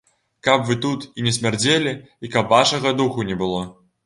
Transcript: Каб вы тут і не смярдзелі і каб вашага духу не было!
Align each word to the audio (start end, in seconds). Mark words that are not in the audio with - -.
Каб 0.45 0.61
вы 0.69 0.77
тут 0.85 1.05
і 1.23 1.25
не 1.27 1.33
смярдзелі 1.37 1.93
і 2.25 2.33
каб 2.37 2.51
вашага 2.57 2.97
духу 3.05 3.29
не 3.31 3.39
было! 3.45 3.63